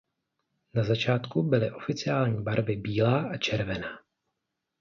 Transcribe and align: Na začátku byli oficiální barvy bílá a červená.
Na 0.73 0.83
začátku 0.83 1.43
byli 1.43 1.71
oficiální 1.71 2.43
barvy 2.43 2.75
bílá 2.75 3.21
a 3.21 3.37
červená. 3.37 3.99